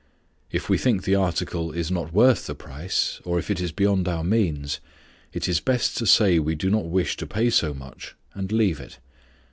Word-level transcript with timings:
If 0.51 0.67
we 0.67 0.79
think 0.79 1.03
the 1.03 1.13
article 1.13 1.71
is 1.71 1.91
not 1.91 2.11
worth 2.11 2.47
the 2.47 2.55
price, 2.55 3.21
or 3.23 3.37
if 3.37 3.51
it 3.51 3.61
is 3.61 3.71
beyond 3.71 4.07
our 4.07 4.23
means, 4.23 4.79
it 5.31 5.47
is 5.47 5.59
best 5.59 5.95
to 5.99 6.07
say 6.07 6.39
we 6.39 6.55
do 6.55 6.71
not 6.71 6.87
wish 6.87 7.17
to 7.17 7.27
pay 7.27 7.51
so 7.51 7.75
much 7.75 8.15
and 8.33 8.51
leave 8.51 8.79
it. 8.79 8.97